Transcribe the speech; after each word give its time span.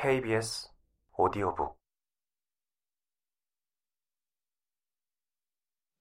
KBS 0.00 0.66
오디오북 1.18 1.78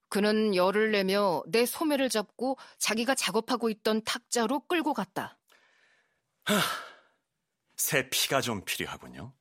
그는 0.08 0.56
열을 0.56 0.92
내며 0.92 1.44
내 1.48 1.66
소매를 1.66 2.08
잡고 2.08 2.58
자기가 2.78 3.14
작업하고 3.14 3.70
있던 3.70 4.02
탁자로 4.06 4.62
끌고 4.68 4.94
갔다. 4.94 5.38
하, 6.46 6.62
새 7.76 8.10
피가 8.10 8.40
좀 8.40 8.64
필요하군요. 8.64 9.34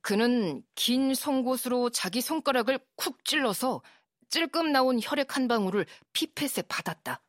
그는 0.00 0.62
긴 0.76 1.14
송곳으로 1.14 1.90
자기 1.90 2.20
손가락을 2.20 2.78
쿡 2.94 3.24
찔러서 3.24 3.82
찔끔 4.30 4.70
나온 4.70 5.00
혈액 5.02 5.34
한 5.34 5.48
방울을 5.48 5.84
피펫에 6.12 6.62
받았다. 6.68 7.24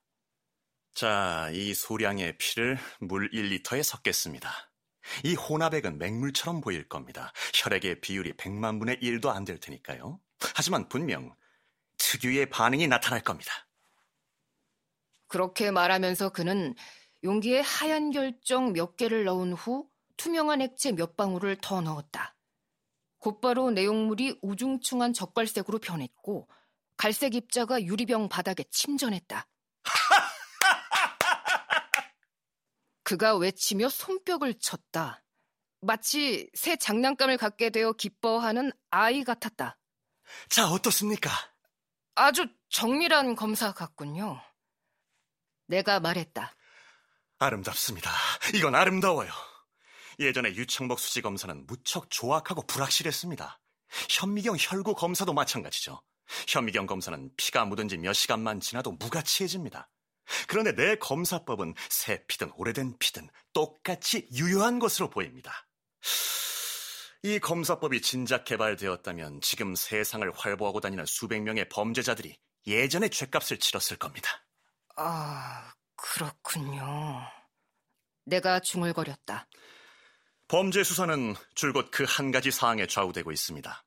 자, 0.93 1.49
이 1.53 1.73
소량의 1.73 2.37
피를 2.37 2.77
물 2.99 3.29
1리터에 3.31 3.83
섞겠습니다. 3.83 4.51
이 5.23 5.33
혼합액은 5.35 5.97
맹물처럼 5.97 6.61
보일 6.61 6.87
겁니다. 6.87 7.31
혈액의 7.55 8.01
비율이 8.01 8.33
100만 8.33 8.79
분의 8.79 8.97
1도 8.97 9.29
안 9.29 9.45
될 9.45 9.59
테니까요. 9.59 10.19
하지만 10.55 10.87
분명 10.89 11.35
특유의 11.97 12.49
반응이 12.49 12.87
나타날 12.87 13.21
겁니다. 13.23 13.51
그렇게 15.27 15.71
말하면서 15.71 16.29
그는 16.29 16.75
용기에 17.23 17.59
하얀 17.61 18.11
결정 18.11 18.73
몇 18.73 18.95
개를 18.95 19.25
넣은 19.25 19.53
후 19.53 19.87
투명한 20.17 20.61
액체 20.61 20.91
몇 20.91 21.15
방울을 21.15 21.57
더 21.61 21.81
넣었다. 21.81 22.35
곧바로 23.19 23.71
내용물이 23.71 24.39
우중충한 24.41 25.13
적갈색으로 25.13 25.79
변했고 25.79 26.49
갈색 26.97 27.35
입자가 27.35 27.83
유리병 27.83 28.29
바닥에 28.29 28.63
침전했다. 28.71 29.47
그가 33.09 33.35
외치며 33.35 33.89
손뼉을 33.89 34.59
쳤다. 34.59 35.23
마치 35.81 36.47
새 36.53 36.75
장난감을 36.75 37.37
갖게 37.37 37.71
되어 37.71 37.91
기뻐하는 37.93 38.71
아이 38.91 39.23
같았다. 39.23 39.79
자, 40.47 40.69
어떻습니까? 40.69 41.31
아주 42.13 42.45
정밀한 42.69 43.35
검사 43.35 43.71
같군요. 43.73 44.39
내가 45.65 45.99
말했다. 45.99 46.55
아름답습니다. 47.39 48.11
이건 48.53 48.75
아름다워요. 48.75 49.31
예전에 50.19 50.49
유창복 50.49 50.99
수지 50.99 51.23
검사는 51.23 51.65
무척 51.65 52.11
조악하고 52.11 52.67
불확실했습니다. 52.67 53.59
현미경 54.11 54.55
혈구 54.59 54.93
검사도 54.93 55.33
마찬가지죠. 55.33 55.99
현미경 56.47 56.85
검사는 56.85 57.31
피가 57.37 57.65
묻은 57.65 57.87
지 57.87 57.97
몇 57.97 58.13
시간만 58.13 58.59
지나도 58.59 58.91
무가치해집니다. 58.91 59.89
그런데 60.47 60.75
내 60.75 60.95
검사법은 60.95 61.73
새 61.89 62.23
피든 62.27 62.51
오래된 62.55 62.97
피든 62.99 63.29
똑같이 63.53 64.27
유효한 64.33 64.79
것으로 64.79 65.09
보입니다. 65.09 65.67
이 67.23 67.39
검사법이 67.39 68.01
진작 68.01 68.45
개발되었다면 68.45 69.41
지금 69.41 69.75
세상을 69.75 70.31
활보하고 70.33 70.79
다니는 70.79 71.05
수백 71.05 71.41
명의 71.41 71.67
범죄자들이 71.67 72.37
예전에 72.67 73.09
죄값을 73.09 73.57
치렀을 73.57 73.97
겁니다. 73.97 74.29
아, 74.95 75.73
그렇군요. 75.95 77.21
내가 78.25 78.59
중얼거렸다. 78.59 79.47
범죄 80.47 80.83
수사는 80.83 81.35
줄곧 81.55 81.91
그 81.91 82.05
한 82.05 82.31
가지 82.31 82.51
사항에 82.51 82.87
좌우되고 82.87 83.31
있습니다. 83.31 83.83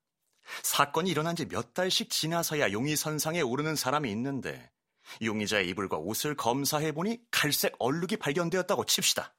사건이 0.63 1.11
일어난 1.11 1.35
지 1.35 1.47
몇 1.47 1.73
달씩 1.75 2.11
지나서야 2.11 2.73
용의선상에 2.73 3.41
오르는 3.41 3.77
사람이 3.77 4.11
있는데 4.11 4.71
용의자의 5.21 5.69
이불과 5.69 5.99
옷을 5.99 6.37
검사해 6.37 6.93
보니 6.93 7.21
갈색 7.31 7.75
얼룩이 7.79 8.17
발견되었다고 8.19 8.87
칩시다. 8.87 9.35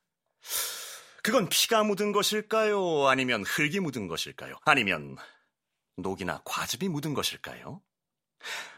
그건 1.24 1.48
피가 1.48 1.84
묻은 1.84 2.12
것일까요? 2.12 3.08
아니면 3.08 3.44
흙이 3.44 3.80
묻은 3.80 4.08
것일까요? 4.08 4.58
아니면 4.66 5.16
녹이나 5.96 6.42
과즙이 6.44 6.90
묻은 6.90 7.14
것일까요? 7.14 7.82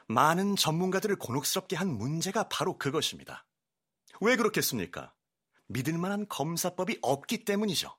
많은 0.07 0.55
전문가들을 0.55 1.15
곤혹스럽게 1.15 1.75
한 1.75 1.89
문제가 1.89 2.47
바로 2.49 2.77
그것입니다. 2.77 3.47
왜 4.21 4.35
그렇겠습니까? 4.35 5.13
믿을 5.67 5.97
만한 5.97 6.27
검사법이 6.27 6.99
없기 7.01 7.45
때문이죠. 7.45 7.95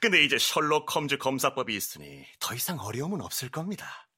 근데 0.00 0.22
이제 0.22 0.36
셜록 0.38 0.94
홈즈 0.94 1.16
검사법이 1.16 1.74
있으니 1.74 2.26
더 2.38 2.54
이상 2.54 2.78
어려움은 2.78 3.22
없을 3.22 3.50
겁니다. 3.50 4.08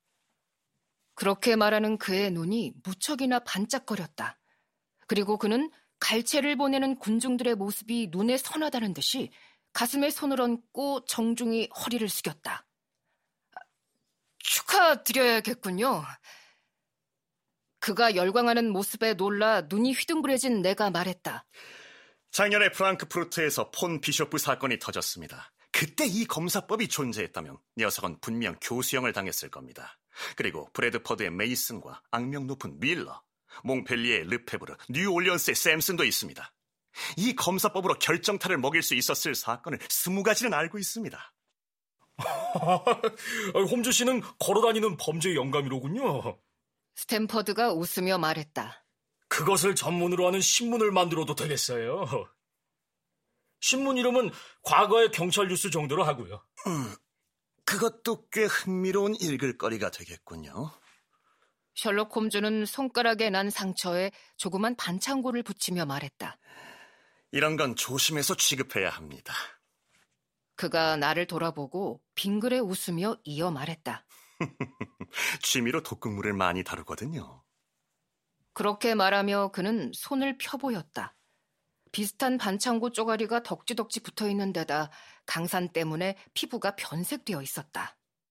그렇게 1.16 1.56
말하는 1.56 1.99
그의 1.99 2.31
눈이 2.31 2.75
무척이나 2.84 3.41
반짝거렸다. 3.41 4.38
그리고 5.09 5.38
그는 5.38 5.71
갈채를 5.99 6.56
보내는 6.56 6.99
군중들의 6.99 7.56
모습이 7.56 8.10
눈에 8.12 8.37
선하다는 8.37 8.94
듯이 8.94 9.31
가슴에 9.72 10.10
손을 10.10 10.41
얹고 10.41 11.06
정중히 11.06 11.69
허리를 11.75 12.06
숙였다. 12.09 12.66
축하드려야겠군요. 14.38 16.04
그가 17.81 18.15
열광하는 18.15 18.71
모습에 18.71 19.15
놀라 19.15 19.62
눈이 19.62 19.94
휘둥그레진 19.94 20.60
내가 20.60 20.91
말했다. 20.91 21.47
작년에 22.31 22.71
프랑크푸르트에서 22.72 23.71
폰 23.71 24.00
비쇼프 24.00 24.37
사건이 24.37 24.78
터졌습니다. 24.78 25.50
그때 25.72 26.06
이 26.06 26.27
검사법이 26.27 26.88
존재했다면 26.88 27.56
녀석은 27.78 28.21
분명 28.21 28.56
교수형을 28.60 29.12
당했을 29.12 29.50
겁니다. 29.50 29.98
그리고 30.37 30.71
브래드퍼드의 30.72 31.31
메이슨과 31.31 32.03
악명 32.10 32.47
높은 32.47 32.78
밀러, 32.81 33.22
몽펠리의 33.65 34.25
르페브르, 34.28 34.77
뉴올리언스의 34.91 35.54
샘슨도 35.54 36.04
있습니다. 36.04 36.53
이 37.16 37.34
검사법으로 37.34 37.99
결정타를 37.99 38.59
먹일 38.59 38.82
수 38.82 38.94
있었을 38.94 39.34
사건을 39.34 39.78
스무 39.88 40.22
가지는 40.22 40.54
알고 40.54 40.78
있습니다. 40.78 41.32
홈즈 43.71 43.93
씨는 43.93 44.22
걸어다니는 44.38 44.97
범죄 44.97 45.34
연감이로군요. 45.34 46.38
스탠퍼드가 46.94 47.75
웃으며 47.75 48.16
말했다. 48.19 48.84
그것을 49.28 49.75
전문으로 49.75 50.27
하는 50.27 50.41
신문을 50.41 50.93
만들어도 50.93 51.34
되겠어요. 51.34 52.06
신문 53.60 53.98
이름은 53.98 54.31
과거의 54.62 55.10
경찰 55.10 55.48
뉴스 55.48 55.71
정도로 55.71 56.04
하고요. 56.04 56.43
음, 56.69 56.94
그것도 57.66 58.28
꽤 58.31 58.44
흥미로운 58.44 59.15
읽을거리가 59.21 59.91
되겠군요. 59.91 60.71
셜록 61.75 62.15
홈즈는 62.16 62.65
손가락에 62.65 63.28
난 63.28 63.50
상처에 63.50 64.12
조그만 64.37 64.77
반창고를 64.77 65.43
붙이며 65.43 65.84
말했다. 65.84 66.38
이런 67.32 67.56
건 67.56 67.77
조심해서 67.77 68.37
취급해야 68.37 68.88
합니다. 68.88 69.34
그가 70.54 70.97
나를 70.97 71.27
돌아보고 71.27 72.00
빙그레 72.15 72.60
웃으며 72.60 73.19
이어 73.25 73.50
말했다. 73.50 74.06
취미로 75.43 75.83
독극물을 75.83 76.33
많이 76.33 76.62
다루거든요. 76.65 77.43
그렇게 78.54 78.94
말하며 78.94 79.50
그는 79.53 79.91
손을 79.93 80.38
펴보였다. 80.38 81.16
비슷한 81.96 82.36
반창고 82.36 82.90
쪼가리가 82.90 83.42
덕지덕지 83.42 84.00
붙어 84.00 84.28
있는 84.28 84.52
데다 84.52 84.90
강산 85.24 85.70
때문에 85.70 86.18
피부가 86.34 86.76
변색되어 86.76 87.40
있었다. 87.40 87.96